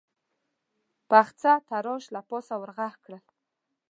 پخڅه 1.09 1.51
تراش 1.69 2.03
له 2.15 2.21
پاسه 2.29 2.55
ور 2.59 2.69
غږ 2.77 2.93
کړل: 3.03 3.25